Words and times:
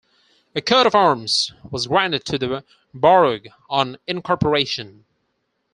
A 0.55 0.61
coat 0.63 0.87
of 0.87 0.95
arms 0.95 1.53
was 1.69 1.85
granted 1.85 2.25
to 2.25 2.39
the 2.39 2.63
borough 2.91 3.39
on 3.69 3.99
incorporation. 4.07 5.05